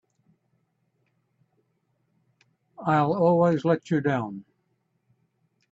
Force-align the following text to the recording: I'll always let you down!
I'll 2.83 3.13
always 3.13 3.63
let 3.63 3.91
you 3.91 4.01
down! 4.01 4.45